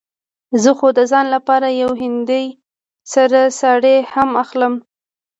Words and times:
زه 0.61 0.71
خو 0.77 0.87
د 0.97 0.99
ځان 1.11 1.25
لپاره 1.35 1.67
يوه 1.81 1.95
هندۍ 2.03 2.45
سره 3.13 3.39
ساړي 3.59 3.97
هم 4.13 4.29
اخلم. 4.43 4.73